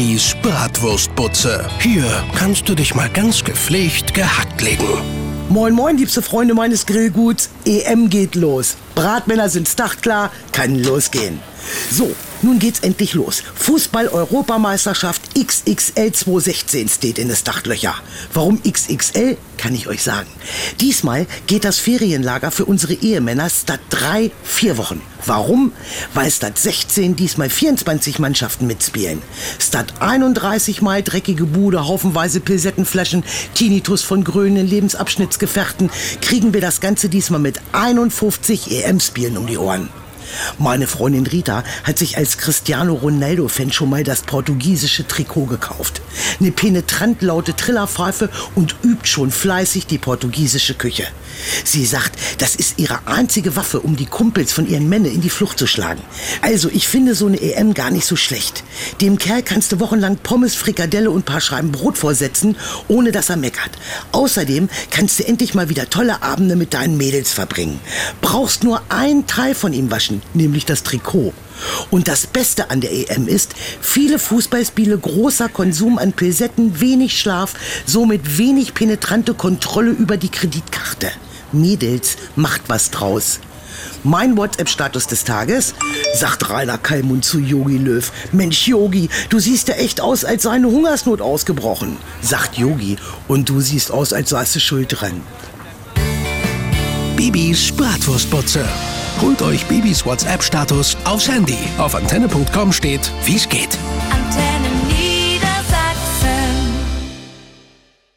[0.00, 1.68] Bibis Bratwurstbutze.
[1.78, 4.88] Hier kannst du dich mal ganz gepflegt gehackt legen.
[5.50, 7.50] Moin, moin, liebste Freunde meines Grillguts.
[7.66, 8.76] EM geht los.
[8.94, 11.38] Bratmänner sind startklar, kann losgehen.
[11.90, 13.42] So, nun geht's endlich los.
[13.54, 17.94] Fußball-Europameisterschaft XXL 2016 steht in den Startlöcher.
[18.32, 20.28] Warum XXL, kann ich euch sagen.
[20.80, 25.02] Diesmal geht das Ferienlager für unsere Ehemänner statt drei, vier Wochen.
[25.26, 25.72] Warum?
[26.14, 29.20] Weil statt 16 diesmal 24 Mannschaften mitspielen.
[29.58, 33.22] Statt 31 Mal dreckige Bude, haufenweise Pilsettenflaschen,
[33.54, 35.90] Tinnitus von grünen Lebensabschnittsgefährten,
[36.22, 39.88] kriegen wir das Ganze diesmal mit 51 EM-Spielen um die Ohren.
[40.58, 46.02] Meine Freundin Rita hat sich als Cristiano Ronaldo-Fan schon mal das portugiesische Trikot gekauft.
[46.38, 51.06] Eine penetrant laute Trillerpfeife und übt schon fleißig die portugiesische Küche.
[51.64, 55.30] Sie sagt, das ist ihre einzige Waffe, um die Kumpels von ihren Männern in die
[55.30, 56.02] Flucht zu schlagen.
[56.42, 58.62] Also, ich finde so eine EM gar nicht so schlecht.
[59.00, 62.56] Dem Kerl kannst du wochenlang Pommes, Frikadelle und paar Scheiben Brot vorsetzen,
[62.88, 63.70] ohne dass er meckert.
[64.12, 67.80] Außerdem kannst du endlich mal wieder tolle Abende mit deinen Mädels verbringen.
[68.20, 71.32] Brauchst nur ein Teil von ihm waschen, nämlich das Trikot.
[71.90, 77.54] Und das Beste an der EM ist, viele Fußballspiele, großer Konsum an Pilsetten, wenig Schlaf,
[77.86, 81.10] somit wenig penetrante Kontrolle über die Kreditkarte.
[81.52, 83.40] Mädels, macht was draus.
[84.02, 85.74] Mein WhatsApp-Status des Tages,
[86.14, 88.10] sagt Rainer Kallmund zu Yogi Löw.
[88.32, 91.96] Mensch, Yogi, du siehst ja echt aus, als sei eine Hungersnot ausgebrochen.
[92.22, 92.96] Sagt Yogi,
[93.28, 95.20] und du siehst aus, als seist du schuld dran.
[97.16, 98.64] Bibis Bratwurstbutze.
[99.20, 101.58] Holt euch Bibis WhatsApp-Status aufs Handy.
[101.78, 103.78] Auf antenne.com steht, wie's geht.
[104.10, 104.59] Antenne